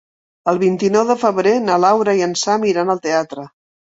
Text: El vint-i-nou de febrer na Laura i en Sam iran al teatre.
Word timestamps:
El 0.51 0.59
vint-i-nou 0.61 1.03
de 1.09 1.15
febrer 1.23 1.51
na 1.67 1.77
Laura 1.83 2.17
i 2.21 2.25
en 2.29 2.35
Sam 2.45 2.65
iran 2.73 2.93
al 2.95 3.03
teatre. 3.07 3.45